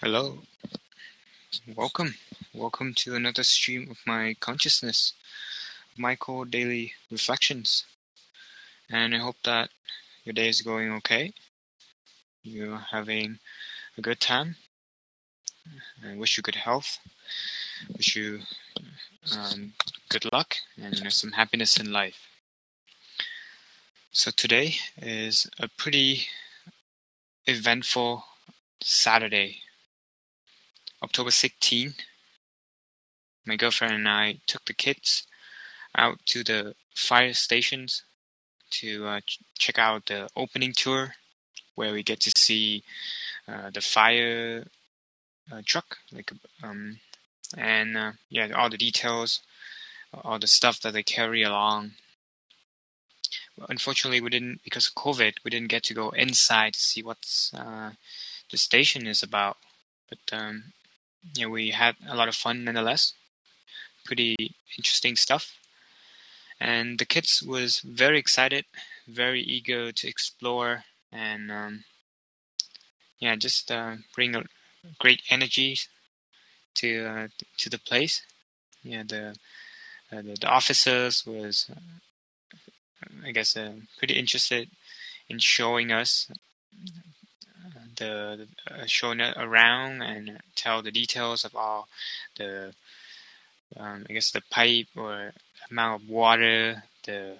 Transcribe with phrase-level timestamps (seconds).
[0.00, 0.38] Hello,
[1.74, 2.14] welcome,
[2.54, 5.12] welcome to another stream of my consciousness,
[5.96, 7.84] Michael Daily Reflections.
[8.88, 9.70] And I hope that
[10.22, 11.32] your day is going okay.
[12.44, 13.40] You're having
[13.96, 14.54] a good time.
[16.08, 17.00] I wish you good health.
[17.96, 18.42] Wish you
[19.36, 19.72] um,
[20.08, 22.28] good luck and you know some happiness in life.
[24.12, 26.28] So today is a pretty
[27.48, 28.22] eventful
[28.80, 29.62] Saturday
[31.02, 31.94] October 16,
[33.46, 35.26] my girlfriend and I took the kids
[35.96, 38.02] out to the fire stations
[38.70, 41.14] to uh, ch- check out the opening tour
[41.74, 42.82] where we get to see
[43.46, 44.66] uh, the fire
[45.50, 46.30] uh, truck like
[46.62, 46.98] um
[47.56, 49.40] and uh, yeah all the details
[50.24, 51.92] all the stuff that they carry along.
[53.68, 57.18] Unfortunately we didn't because of covid we didn't get to go inside to see what
[57.56, 57.90] uh,
[58.50, 59.56] the station is about.
[60.08, 60.72] But um,
[61.34, 63.14] yeah, we had a lot of fun nonetheless.
[64.04, 64.36] Pretty
[64.76, 65.56] interesting stuff.
[66.60, 68.64] And the kids was very excited,
[69.06, 71.84] very eager to explore, and um,
[73.20, 74.44] yeah, just uh, bring a
[74.98, 75.78] great energy
[76.74, 77.28] to uh,
[77.58, 78.22] to the place.
[78.82, 79.36] Yeah, the
[80.10, 81.70] uh, the, the, officers was,
[83.24, 84.70] I guess, uh, pretty interested
[85.28, 86.30] in showing us
[87.98, 88.84] the uh,
[89.20, 91.88] it around and tell the details of all
[92.36, 92.74] the
[93.76, 95.32] um, I guess the pipe or
[95.70, 97.36] amount of water, the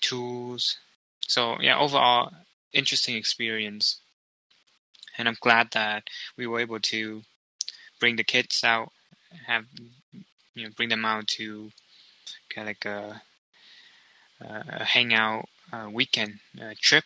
[0.00, 0.76] tools.
[1.20, 2.32] So yeah, overall
[2.72, 3.98] interesting experience,
[5.18, 6.04] and I'm glad that
[6.36, 7.22] we were able to
[8.00, 8.92] bring the kids out,
[9.46, 9.64] have
[10.54, 11.70] you know bring them out to
[12.48, 13.22] kind of like a,
[14.40, 16.38] a hangout uh, weekend
[16.80, 17.04] trip.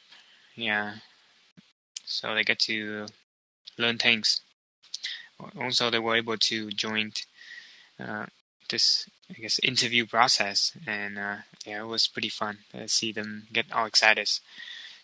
[0.55, 0.97] Yeah,
[2.11, 3.07] so they get to
[3.79, 4.41] learn things.
[5.59, 7.13] Also, they were able to join
[7.99, 8.27] uh,
[8.69, 13.47] this, I guess, interview process, and uh, yeah, it was pretty fun to see them
[13.53, 14.29] get all excited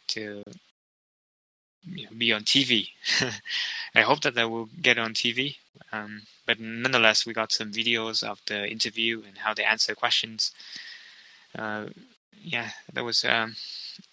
[0.08, 0.42] to
[1.84, 2.88] you know, be on TV.
[3.94, 5.56] I hope that they will get on TV.
[5.92, 10.52] Um, but nonetheless, we got some videos of the interview and how they answer questions.
[11.56, 11.86] Uh,
[12.36, 13.54] yeah, that was um,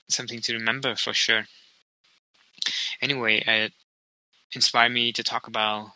[0.07, 1.45] something to remember for sure
[3.03, 3.73] anyway, it
[4.53, 5.91] inspired me to talk about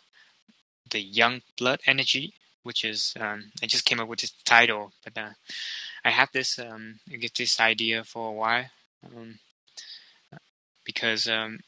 [0.90, 5.18] the young blood energy, which is um, I just came up with this title, but
[5.18, 5.32] uh,
[6.04, 8.66] I had this um, I get this idea for a while
[9.06, 9.40] um,
[10.86, 11.60] because um,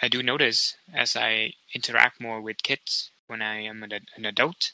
[0.00, 4.72] I do notice as I interact more with kids when I am an, an adult,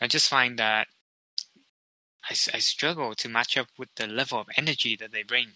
[0.00, 0.86] I just find that
[2.30, 5.48] I, I struggle to match up with the level of energy that they bring.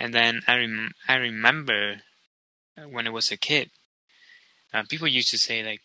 [0.00, 2.02] And then I rem- I remember
[2.86, 3.70] when I was a kid,
[4.72, 5.80] uh, people used to say like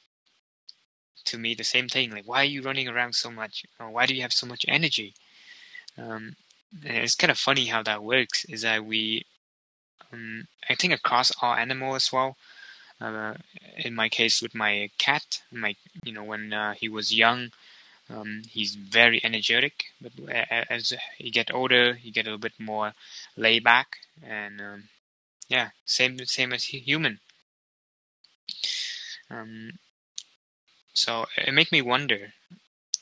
[1.25, 3.65] to me the same thing, like, "Why are you running around so much?
[3.79, 5.13] Or why do you have so much energy?"
[5.97, 6.35] Um,
[6.83, 8.45] it's kind of funny how that works.
[8.45, 9.25] Is that we,
[10.11, 12.37] um, I think across all animals as well.
[13.01, 13.35] Uh,
[13.77, 17.51] in my case, with my cat, my you know when uh, he was young,
[18.09, 19.85] um, he's very energetic.
[20.01, 20.13] But
[20.69, 22.93] as he get older, he get a little bit more
[23.35, 24.83] laid back, and um,
[25.49, 27.19] yeah, same same as human.
[29.29, 29.73] Um,
[30.93, 32.33] so it makes me wonder,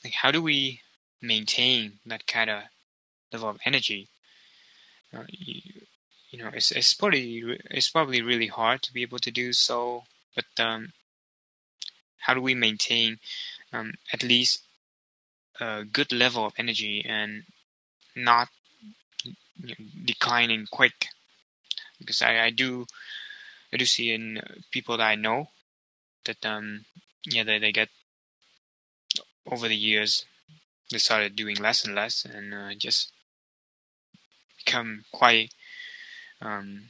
[0.03, 0.81] like, how do we
[1.22, 2.63] maintain that kind of
[3.31, 4.07] level of energy?
[5.13, 5.62] Uh, you,
[6.31, 10.03] you, know, it's it's probably it's probably really hard to be able to do so.
[10.35, 10.94] But um,
[12.19, 13.19] how do we maintain
[13.73, 14.62] um, at least
[15.59, 17.44] a good level of energy and
[18.16, 18.47] not
[19.23, 19.35] you
[19.68, 21.08] know, declining quick?
[22.02, 22.86] Because I, I do
[23.74, 24.42] I do see in
[24.72, 25.50] people that I know
[26.26, 26.86] that um
[27.26, 27.90] yeah they, they get
[29.50, 30.26] over the years
[30.92, 33.12] they started doing less and less and uh, just
[34.64, 35.54] become quite
[36.42, 36.90] um,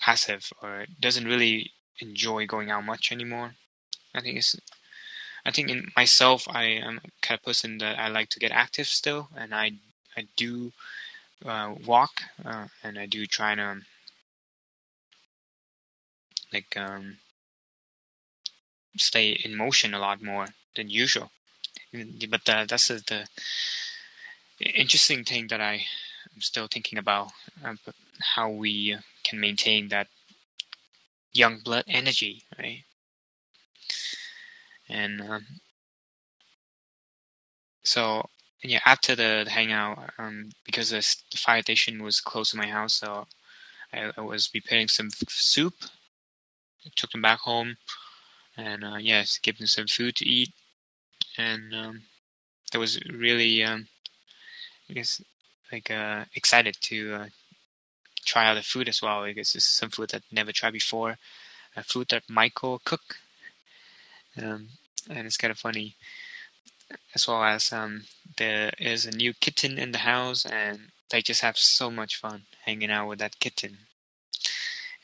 [0.00, 3.54] passive or doesn't really enjoy going out much anymore.
[4.14, 4.56] I think it's
[5.44, 8.52] I think in myself I am a kind of person that I like to get
[8.52, 9.72] active still and I
[10.16, 10.72] I do
[11.44, 13.80] uh, walk uh, and I do try to
[16.52, 17.18] like um,
[18.96, 20.46] stay in motion a lot more
[20.76, 21.30] than usual.
[21.92, 23.26] But uh, that's the,
[24.58, 25.84] the interesting thing that I
[26.34, 27.28] am still thinking about
[27.64, 27.74] uh,
[28.34, 30.08] how we can maintain that
[31.32, 32.84] young blood energy, right?
[34.88, 35.46] And um,
[37.82, 38.28] so
[38.62, 42.94] yeah, after the, the hangout, um, because the fire station was close to my house,
[42.94, 43.26] so
[43.92, 45.74] I, I was preparing some soup
[46.96, 47.76] took them back home
[48.58, 50.52] and uh, yes, give them some food to eat,
[51.38, 52.02] and um,
[52.74, 53.86] I was really, um,
[54.90, 55.22] I guess,
[55.72, 57.26] like uh, excited to uh,
[58.24, 59.22] try out the food as well.
[59.22, 61.18] I guess it's some food that I never tried before,
[61.76, 63.16] a food that Michael cook,
[64.42, 64.70] um,
[65.08, 65.94] and it's kind of funny.
[67.14, 68.04] As well as um,
[68.38, 72.42] there is a new kitten in the house, and they just have so much fun
[72.64, 73.87] hanging out with that kitten.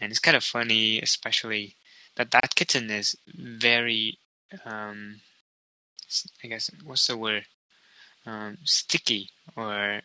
[0.00, 1.76] And it's kind of funny, especially
[2.17, 4.19] that that kitten is very,
[4.64, 5.20] um,
[6.43, 7.46] I guess, what's the word?
[8.26, 10.00] Um, sticky, or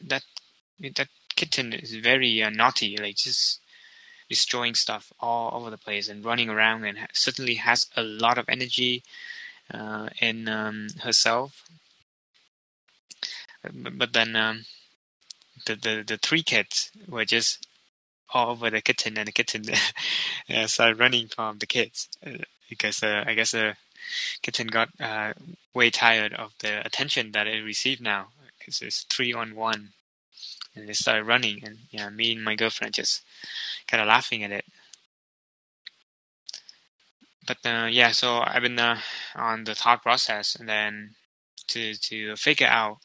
[0.00, 0.22] that
[0.94, 3.60] that kitten is very uh, naughty, like just
[4.28, 8.38] destroying stuff all over the place and running around, and ha- certainly has a lot
[8.38, 9.02] of energy
[9.72, 11.64] uh, in um, herself.
[13.62, 14.66] But, but then um,
[15.66, 17.65] the, the the three kids were just
[18.34, 19.62] over the kitten, and the kitten.
[20.48, 22.08] Uh, started running from the kids.
[22.24, 22.38] Uh,
[22.68, 23.76] because uh, I guess the
[24.42, 25.32] kitten got uh,
[25.74, 28.28] way tired of the attention that it received now
[28.58, 29.90] because it's three on one,
[30.74, 33.22] and they started running, and yeah, me and my girlfriend just
[33.86, 34.64] kind of laughing at it.
[37.46, 39.00] But uh, yeah, so I've been uh,
[39.36, 41.14] on the thought process, and then
[41.68, 42.98] to to figure out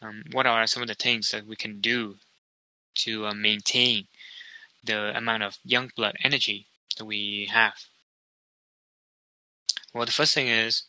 [0.00, 2.16] um, what are some of the things that we can do
[2.94, 4.06] to uh, maintain
[4.82, 7.74] the amount of young blood energy that we have.
[9.94, 10.84] Well, the first thing is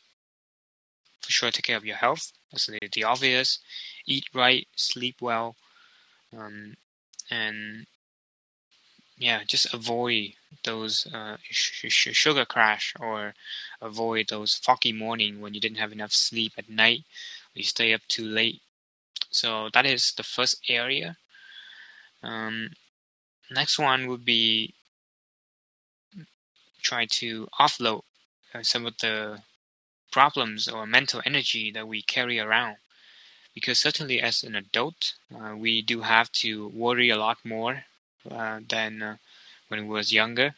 [1.22, 2.31] for sure take care of your health.
[2.51, 3.60] That's the, the obvious.
[4.06, 5.56] Eat right, sleep well,
[6.38, 6.75] um,
[7.31, 7.86] and
[9.18, 13.34] yeah, just avoid those uh, sh- sh- sugar crash or
[13.81, 17.00] avoid those foggy morning when you didn't have enough sleep at night
[17.56, 18.62] or you stay up too late.
[19.30, 21.18] So that is the first area.
[22.22, 22.72] Um,
[23.51, 24.74] next one would be
[26.81, 28.04] try to offload
[28.54, 29.42] uh, some of the
[30.12, 32.78] problems or mental energy that we carry around.
[33.56, 37.86] Because certainly as an adult, uh, we do have to worry a lot more
[38.30, 39.16] uh, than uh,
[39.68, 40.56] when we was younger.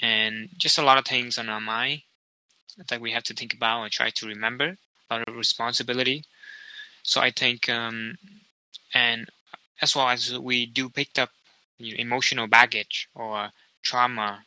[0.00, 2.02] And just a lot of things on our mind
[2.88, 4.76] that we have to think about and try to remember,
[5.10, 6.24] a lot of responsibility.
[7.02, 8.16] So I think, um,
[8.94, 9.28] and
[9.80, 11.30] as well as we do pick up
[11.90, 13.50] emotional baggage or
[13.82, 14.44] trauma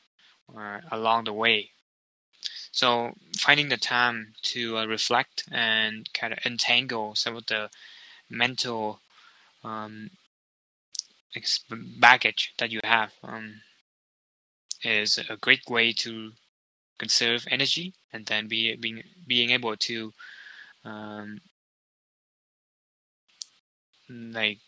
[0.55, 1.71] uh, along the way.
[2.71, 7.69] So finding the time to uh, reflect and kind of entangle some of the
[8.29, 8.99] mental
[9.63, 10.11] um,
[11.99, 13.61] baggage that you have um,
[14.83, 16.31] is a great way to
[16.97, 20.13] conserve energy and then be being being able to
[20.83, 21.41] um,
[24.09, 24.59] like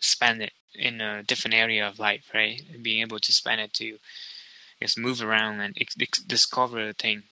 [0.00, 2.62] spend it in a different area of life, right?
[2.82, 3.98] Being able to spend it to,
[4.80, 7.24] just move around and ex- discover things.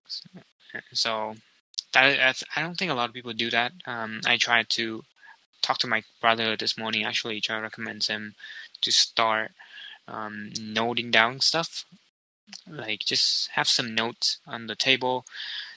[0.92, 1.36] So
[1.92, 3.72] that I don't think a lot of people do that.
[3.86, 5.04] Um, I tried to
[5.62, 7.04] talk to my brother this morning.
[7.04, 8.34] Actually, try to recommend him
[8.82, 9.52] to start
[10.08, 11.84] um, noting down stuff.
[12.68, 15.24] Like just have some notes on the table.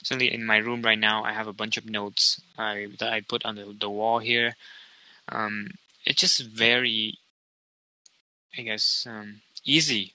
[0.02, 3.20] Certainly in my room right now, I have a bunch of notes I, that I
[3.20, 4.54] put on the, the wall here.
[5.28, 5.68] Um,
[6.04, 7.18] it's just very
[8.58, 10.14] I guess um, easy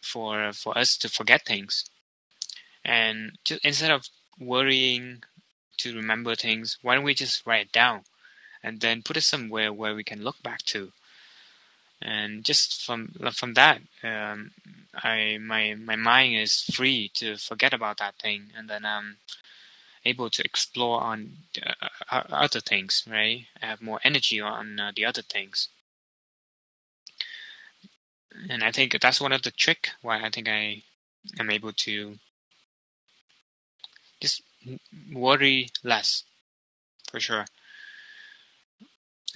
[0.00, 1.84] for for us to forget things,
[2.84, 4.08] and just, instead of
[4.38, 5.22] worrying
[5.78, 8.02] to remember things, why don't we just write it down,
[8.62, 10.92] and then put it somewhere where we can look back to,
[12.02, 14.52] and just from from that, um,
[14.94, 19.18] I my my mind is free to forget about that thing, and then I'm
[20.04, 21.38] able to explore on
[22.10, 23.04] uh, other things.
[23.10, 25.68] Right, I have more energy on uh, the other things
[28.48, 30.82] and I think that's one of the trick why I think I
[31.38, 32.16] am able to
[34.20, 34.42] just
[35.12, 36.24] worry less
[37.10, 37.44] for sure.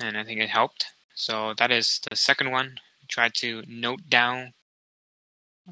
[0.00, 0.87] And I think it helped.
[1.14, 2.76] So that is the second one.
[3.09, 4.54] Try to note down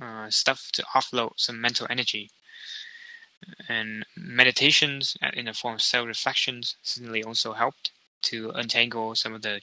[0.01, 2.31] uh, stuff to offload some mental energy.
[3.69, 7.93] And meditations in the form of self reflections certainly also helped
[8.31, 9.61] to untangle some of the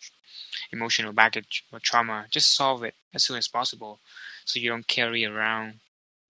[0.72, 4.00] emotional baggage or trauma, just solve it as soon as possible
[4.46, 5.80] so you don't carry around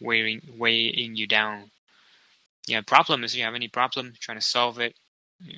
[0.02, 1.72] weighing weighing you down.
[2.68, 4.96] Yeah, problem is if you have any problem trying to solve it,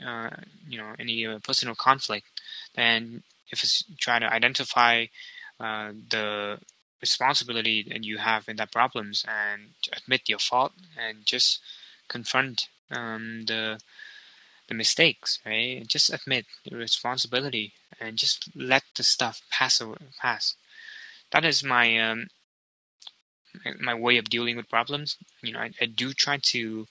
[0.06, 0.30] uh,
[0.68, 2.26] you know, any uh, personal conflict,
[2.76, 5.06] then if it's trying to identify
[5.60, 6.60] uh, the
[7.02, 11.60] responsibility that you have in that problems and admit your fault and just
[12.08, 13.80] confront um, the
[14.68, 15.86] the mistakes, right?
[15.88, 19.82] Just admit the responsibility and just let the stuff pass
[20.22, 20.56] pass.
[21.32, 22.28] That is my um,
[23.80, 25.18] my way of dealing with problems.
[25.42, 26.88] You know, I, I do try to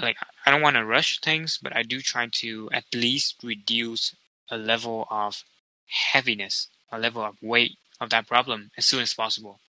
[0.00, 4.14] like I don't want to rush things, but I do try to at least reduce
[4.50, 5.44] a level of
[5.88, 9.60] heaviness, a level of weight of that problem as soon as possible.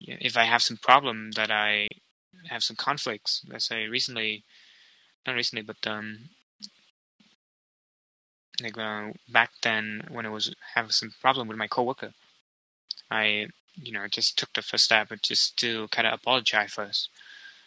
[0.00, 1.88] If I have some problem that I
[2.48, 4.44] have some conflicts, let's say recently,
[5.26, 6.30] not recently, but um,
[8.62, 12.12] like uh, back then when I was having some problem with my coworker,
[13.10, 17.08] I you know just took the first step, but just to kind of apologize first,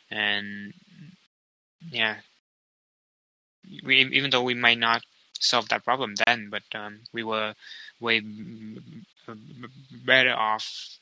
[0.09, 0.73] and
[1.89, 2.17] yeah,
[3.83, 5.03] we even though we might not
[5.39, 7.53] solve that problem then, but um, we were
[7.99, 8.21] way
[10.05, 10.97] better off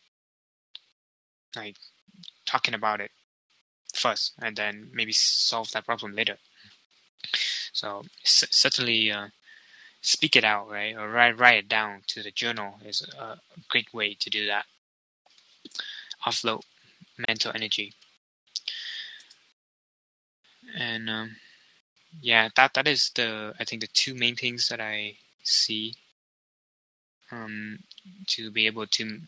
[1.56, 1.76] like
[2.46, 3.12] talking about it
[4.02, 6.38] first, and then maybe solve that problem later.
[7.74, 9.12] So certainly.
[9.12, 9.28] Uh,
[10.02, 10.96] speak it out, right?
[10.98, 13.38] Or write write it down to the journal is a
[13.70, 14.66] great way to do that.
[16.26, 16.64] Offload
[17.28, 17.94] mental energy.
[20.78, 21.36] And um,
[22.22, 25.96] yeah, that that is the I think the two main things that I see
[27.32, 27.80] um,
[28.28, 29.22] to be able to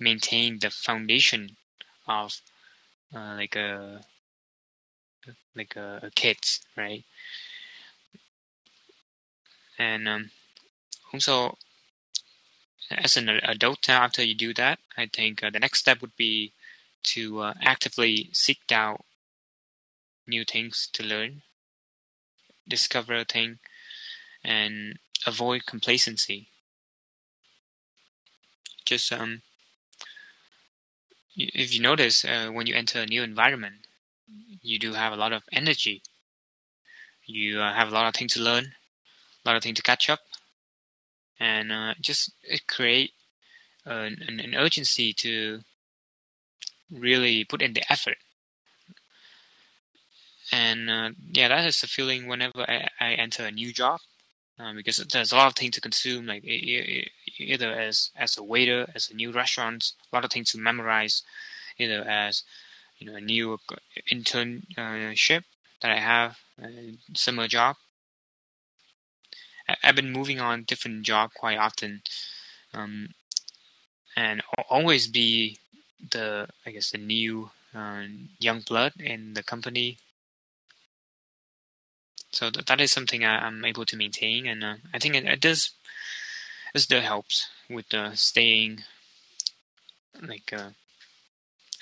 [0.00, 1.56] maintain the foundation
[2.06, 2.40] of
[3.14, 4.00] uh, like a
[5.54, 7.04] like a, a kids, right?
[9.78, 10.30] And um,
[11.12, 11.56] also,
[12.90, 16.52] as an adult, after you do that, I think uh, the next step would be
[17.04, 19.04] to uh, actively seek out
[20.26, 21.42] new things to learn,
[22.68, 23.58] discover a thing,
[24.44, 26.48] and avoid complacency.
[28.84, 29.42] Just um,
[31.38, 33.86] if you notice, uh, when you enter a new environment,
[34.62, 36.02] you do have a lot of energy.
[37.26, 38.64] You uh, have a lot of things to learn,
[39.44, 40.20] a lot of things to catch up,
[41.38, 42.32] and uh, just
[42.66, 43.12] create
[43.84, 45.60] an, an, urgency to
[46.90, 48.16] really put in the effort.
[50.50, 54.00] And uh, yeah, that is the feeling whenever I, I enter a new job,
[54.58, 58.90] um, because there's a lot of things to consume, like either as as a waiter,
[58.94, 61.22] as a new restaurant, a lot of things to memorize,
[61.78, 62.42] either as
[62.98, 63.58] you know a new
[64.12, 65.44] internship
[65.80, 67.76] that I have, a similar job,
[69.82, 72.02] I've been moving on different job quite often,
[72.72, 73.10] um,
[74.16, 75.58] and always be
[76.10, 78.04] the I guess the new uh,
[78.40, 79.98] young blood in the company.
[82.30, 85.24] So th- that is something I, am able to maintain, and uh, I think it,
[85.24, 85.70] it, does
[86.74, 88.84] it still helps with uh, staying
[90.20, 90.70] like uh,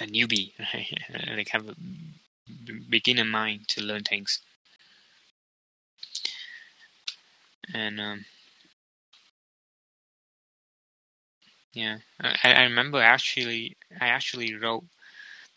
[0.01, 0.53] a newbie,
[1.37, 1.77] like have a
[2.89, 4.41] beginner mind to learn things.
[7.75, 8.25] and um,
[11.73, 14.85] yeah, I, I remember actually I actually wrote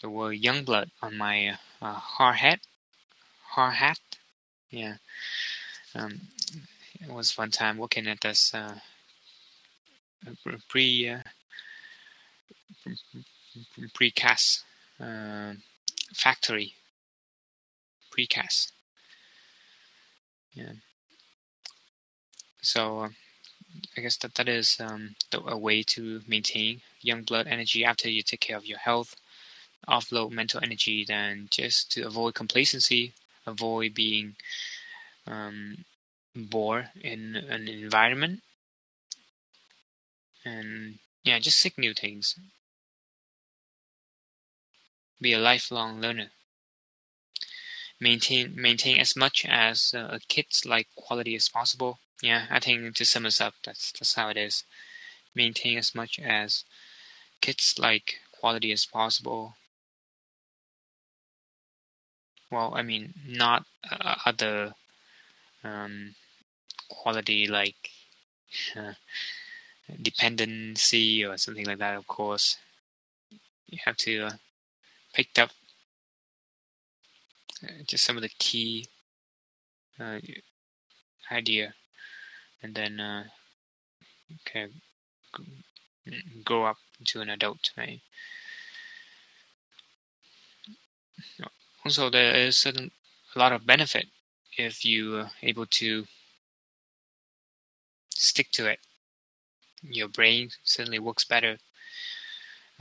[0.01, 2.60] the word young blood on my uh, hard hat,
[3.50, 4.00] hard hat.
[4.72, 4.96] Yeah,
[5.96, 6.22] um,
[7.02, 8.76] it was fun time looking at this uh,
[10.68, 11.20] pre uh,
[13.96, 14.64] precast
[15.00, 15.54] uh,
[16.14, 16.74] factory
[18.16, 18.72] precast.
[20.54, 20.74] Yeah.
[22.62, 23.10] So uh,
[23.98, 28.10] I guess that that is um, the, a way to maintain young blood energy after
[28.10, 29.16] you take care of your health,
[29.88, 33.14] offload mental energy, then just to avoid complacency,
[33.50, 34.36] avoid being
[35.27, 35.86] um,
[36.36, 38.41] bored in an environment,
[40.46, 42.36] and yeah, just seek new things.
[45.22, 46.32] Be a lifelong learner
[48.00, 52.00] maintain maintain as much as uh, a kid's like quality as possible.
[52.22, 54.63] Yeah, I think to sum this up, that's that's how it is.
[55.36, 56.63] Maintain as much as
[57.41, 59.56] kids like quality as possible.
[62.51, 64.74] Well, I mean, not uh, other
[65.63, 66.15] um,
[66.89, 67.89] quality like
[68.75, 68.94] uh,
[70.01, 71.96] dependency or something like that.
[71.96, 72.58] Of course,
[73.68, 74.32] you have to uh,
[75.13, 75.51] pick up
[77.63, 78.88] uh, just some of the key
[80.00, 80.20] uh,
[81.32, 81.74] idea
[82.63, 83.24] and then uh,
[84.34, 84.68] okay,
[86.44, 88.01] grow up into an adult, right?
[91.89, 92.91] Also, there is a
[93.36, 94.05] lot of benefit
[94.55, 96.05] if you are able to
[98.13, 98.77] stick to it.
[99.81, 101.58] Your brain certainly works better.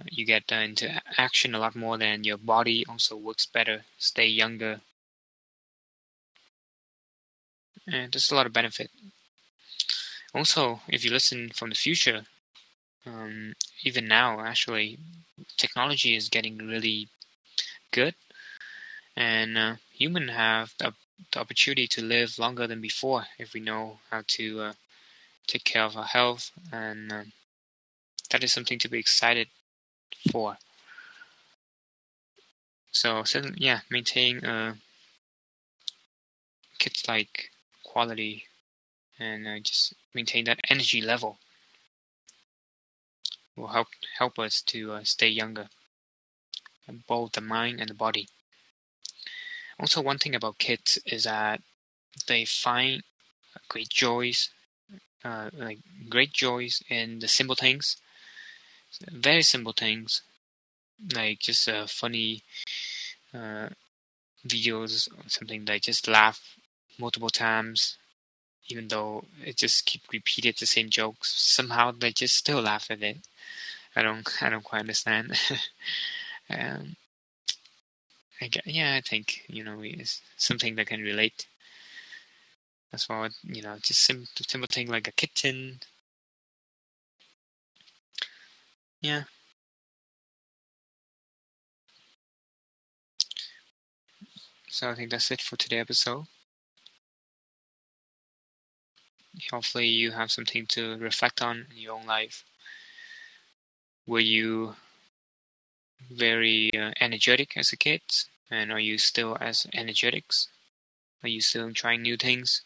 [0.04, 3.86] You get uh, into action a lot more than your body also works better.
[3.96, 4.82] Stay younger.
[7.86, 8.90] And there's a lot of benefit
[10.34, 12.26] also, if you listen from the future,
[13.06, 14.98] um, even now, actually,
[15.56, 17.08] technology is getting really
[17.90, 18.14] good,
[19.18, 20.94] and uh, humans have the,
[21.32, 24.72] the, opportunity to live longer than before if we know how to uh,
[25.48, 27.32] take care of our health, and um,
[28.30, 29.48] that is something to be excited
[30.30, 30.56] for.
[32.92, 33.24] So,
[33.56, 34.74] yeah, maintain uh,
[36.78, 37.50] kids like
[37.82, 38.44] quality
[39.18, 41.38] and uh, just maintain that energy level
[43.56, 45.68] will help help us to uh, stay younger,
[47.08, 48.28] both the mind and the body.
[49.80, 51.60] Also, one thing about kids is that
[52.26, 53.02] they find
[53.68, 54.50] great joys,
[55.24, 57.96] uh, like great joys in the simple things,
[59.10, 60.22] very simple things,
[61.14, 62.42] like just uh, funny
[63.34, 63.68] uh,
[64.46, 65.64] videos or something.
[65.64, 66.56] They just laugh
[66.98, 67.98] multiple times,
[68.68, 71.34] even though it just keep repeated the same jokes.
[71.36, 73.18] Somehow they just still laugh at it.
[73.94, 75.38] I don't I don't quite understand.
[76.50, 76.96] um,
[78.40, 81.46] I get, yeah, I think you know it's something that can relate.
[82.92, 85.80] As far you know, just simple simple thing like a kitten.
[89.00, 89.24] Yeah.
[94.68, 96.26] So I think that's it for today's episode.
[99.50, 102.44] Hopefully, you have something to reflect on in your own life.
[104.06, 104.74] Were you
[106.10, 108.02] very uh, energetic as a kid?
[108.50, 110.24] And are you still as energetic?
[111.22, 112.62] Are you still trying new things?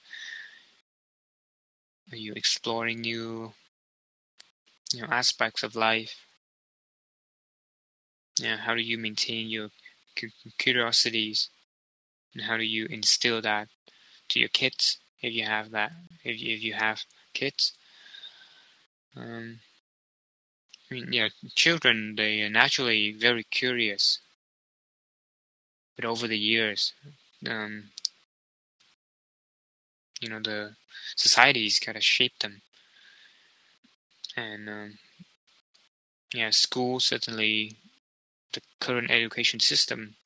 [2.11, 3.55] Are you exploring new
[4.93, 6.27] you know, aspects of life?
[8.39, 9.71] Yeah, how do you maintain your
[10.59, 11.49] curiosities?
[12.35, 13.69] And how do you instill that
[14.29, 15.93] to your kids if you have that,
[16.25, 17.03] if you, if you have
[17.35, 17.73] kids?
[19.17, 19.61] Um,
[20.95, 24.19] yeah, children, they are naturally very curious.
[25.97, 26.93] But over the years,
[27.49, 27.91] um,
[30.21, 30.77] you know, the
[31.17, 32.63] society's kind of shaped them.
[34.37, 34.99] And, um,
[36.35, 37.77] yeah, school certainly,
[38.53, 40.17] the current education system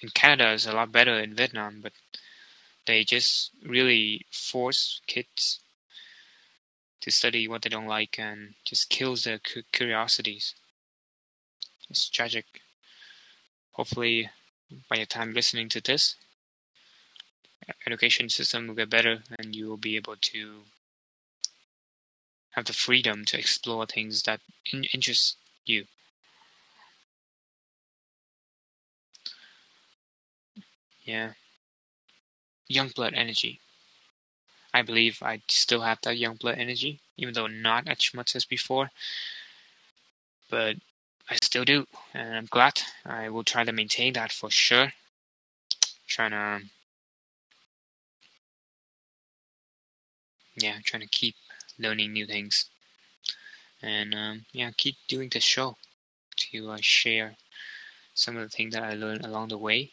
[0.00, 1.92] in Canada is a lot better in Vietnam, but
[2.86, 5.60] they just really force kids
[7.04, 10.54] to study what they don't like and just kills their curiosities.
[11.90, 12.46] It's tragic.
[13.72, 14.30] Hopefully,
[14.88, 16.14] by the time listening to this,
[17.86, 20.62] education system will get better and you will be able to
[22.52, 24.40] have the freedom to explore things that
[24.72, 25.36] in interest
[25.66, 25.84] you.
[31.02, 31.32] Yeah.
[32.66, 33.60] Young blood energy.
[34.74, 38.44] I believe I still have that young blood energy, even though not as much as
[38.44, 38.90] before.
[40.50, 40.76] But
[41.30, 42.82] I still do, and I'm glad.
[43.06, 44.92] I will try to maintain that for sure.
[46.08, 46.62] Trying to,
[50.56, 51.36] yeah, trying to keep
[51.78, 52.68] learning new things,
[53.80, 55.76] and um, yeah, keep doing the show
[56.36, 57.36] to uh, share
[58.12, 59.92] some of the things that I learned along the way,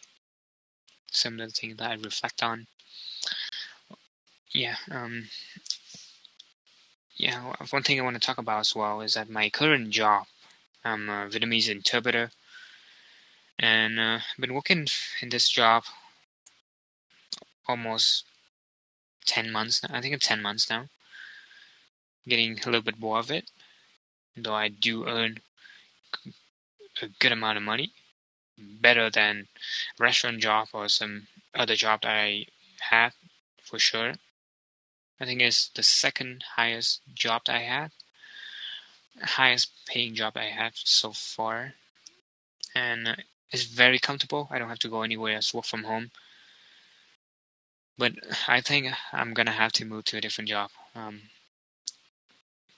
[1.11, 2.67] some of the things that I reflect on,
[4.53, 5.27] yeah, um,
[7.15, 10.25] yeah, one thing I want to talk about as well is that my current job,
[10.83, 12.31] I'm a Vietnamese interpreter,
[13.59, 14.87] and uh, I've been working
[15.21, 15.83] in this job
[17.67, 18.25] almost
[19.25, 19.95] 10 months now.
[19.95, 20.85] I think it's 10 months now.
[22.27, 23.49] Getting a little bit more of it,
[24.35, 25.37] though I do earn
[27.01, 27.93] a good amount of money,
[28.57, 29.47] better than
[29.99, 32.45] restaurant job or some other job that I
[32.79, 33.13] had
[33.63, 34.13] for sure.
[35.21, 37.91] I think it's the second highest job I had,
[39.21, 41.75] highest paying job I had so far,
[42.73, 44.47] and it's very comfortable.
[44.49, 45.37] I don't have to go anywhere.
[45.37, 46.09] I work from home.
[47.99, 48.13] But
[48.47, 51.21] I think I'm gonna have to move to a different job um,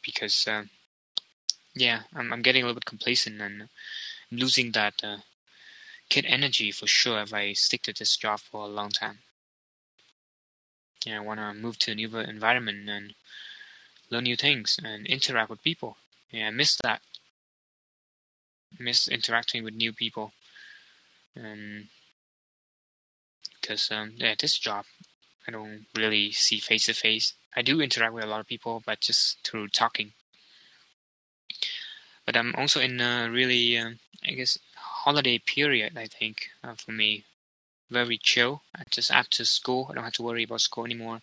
[0.05, 0.63] because, uh,
[1.73, 3.69] yeah, I'm, I'm getting a little bit complacent and
[4.29, 5.17] losing that uh,
[6.09, 9.19] kid energy for sure if I stick to this job for a long time
[11.05, 13.13] yeah, I want to move to a new environment and
[14.09, 15.97] learn new things and interact with people.
[16.31, 17.01] Yeah, I miss that.
[18.79, 20.33] Miss interacting with new people,
[21.35, 21.85] because
[23.91, 24.85] um, yeah, this job,
[25.47, 27.33] I don't really see face to face.
[27.55, 30.13] I do interact with a lot of people, but just through talking.
[32.25, 33.91] But I'm also in a really, uh,
[34.25, 35.97] I guess, holiday period.
[35.97, 37.25] I think uh, for me,
[37.93, 38.63] very chill.
[38.89, 41.21] Just after school, I don't have to worry about school anymore,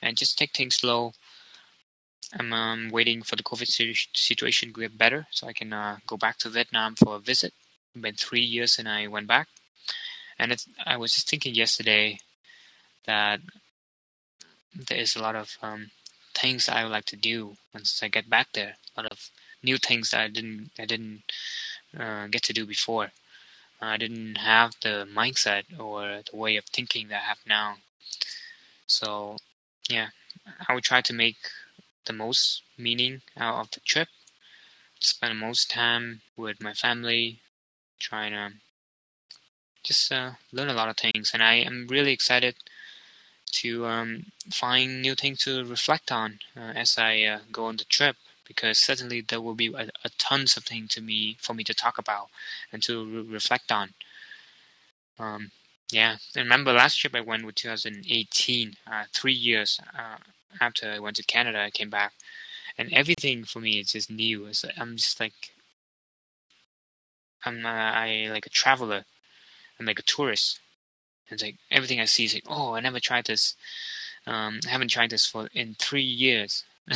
[0.00, 1.12] and just take things slow.
[2.38, 3.68] I'm um, waiting for the COVID
[4.14, 7.52] situation to get better so I can uh, go back to Vietnam for a visit.
[7.94, 9.48] It's been three years and I went back,
[10.38, 12.18] and I was just thinking yesterday
[13.06, 13.40] that
[14.88, 15.90] there is a lot of um,
[16.34, 18.74] things I would like to do once I get back there.
[18.96, 19.30] A lot of
[19.62, 21.22] new things that I didn't I didn't
[21.98, 23.12] uh, get to do before.
[23.84, 27.76] I didn't have the mindset or the way of thinking that I have now.
[28.86, 29.38] So,
[29.88, 30.08] yeah,
[30.68, 31.36] I would try to make
[32.06, 34.08] the most meaning out of the trip.
[35.00, 37.40] Spend most time with my family,
[37.98, 38.52] trying to
[39.82, 41.32] just uh, learn a lot of things.
[41.32, 42.56] And I am really excited
[43.52, 47.84] to um, find new things to reflect on uh, as I uh, go on the
[47.84, 51.64] trip because suddenly there will be a, a tons of things to me for me
[51.64, 52.28] to talk about
[52.72, 53.90] and to re- reflect on.
[55.18, 55.50] Um,
[55.90, 60.16] yeah, I remember last trip I went with 2018, uh, three years uh,
[60.60, 62.12] after I went to Canada, I came back,
[62.78, 64.46] and everything for me is just new.
[64.46, 65.52] It's, I'm just like
[67.44, 69.04] I'm uh, I like a traveler.
[69.78, 70.60] I'm like a tourist.
[71.28, 73.56] It's like everything I see is like, oh, I never tried this.
[74.26, 76.64] Um, I haven't tried this for in three years.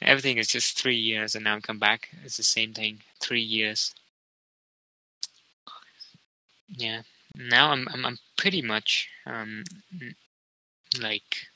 [0.00, 2.08] everything is just three years, and now I come back.
[2.24, 3.00] It's the same thing.
[3.20, 3.94] Three years.
[6.68, 7.02] Yeah.
[7.34, 9.64] Now I'm I'm, I'm pretty much um,
[11.00, 11.46] like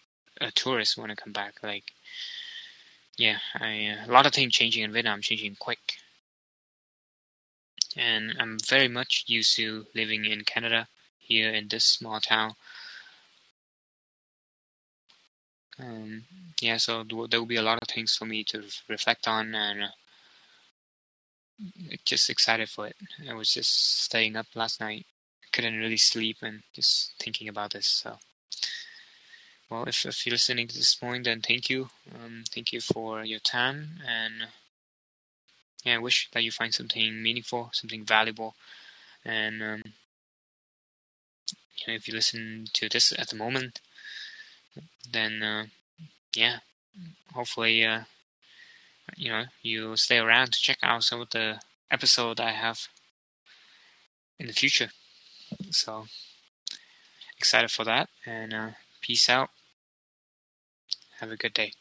[0.40, 1.54] a tourist when I come back.
[1.62, 1.92] Like,
[3.16, 5.98] yeah, I uh, a lot of things changing in Vietnam, changing quick,
[7.96, 12.54] and I'm very much used to living in Canada here in this small town.
[15.82, 16.24] Um,
[16.60, 19.82] yeah, so there will be a lot of things for me to reflect on, and
[19.84, 19.88] uh,
[22.04, 22.96] just excited for it.
[23.28, 25.06] I was just staying up last night,
[25.52, 27.86] couldn't really sleep, and just thinking about this.
[27.86, 28.18] So,
[29.68, 31.90] well, if, if you're listening to this point, then thank you.
[32.14, 34.48] Um, thank you for your time, and
[35.84, 38.54] yeah, I wish that you find something meaningful, something valuable,
[39.24, 39.82] and um,
[41.76, 43.80] you know, if you listen to this at the moment,
[45.10, 45.66] then uh,
[46.34, 46.58] yeah,
[47.34, 48.02] hopefully uh,
[49.16, 52.88] you know you stay around to check out some of the episode I have
[54.38, 54.90] in the future.
[55.70, 56.06] So
[57.38, 58.68] excited for that, and uh,
[59.00, 59.50] peace out.
[61.20, 61.72] Have a good day.